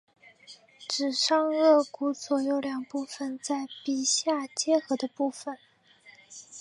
[0.89, 5.59] 指上腭骨左右两部份在鼻下接合的部份。